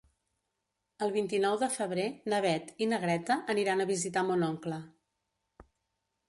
El 1.07 1.11
vint-i-nou 1.17 1.57
de 1.63 1.69
febrer 1.73 2.05
na 2.33 2.39
Beth 2.45 2.71
i 2.85 2.87
na 2.95 2.99
Greta 3.05 3.37
aniran 3.55 3.85
a 3.85 3.89
visitar 3.93 4.25
mon 4.31 4.49
oncle. 4.49 4.81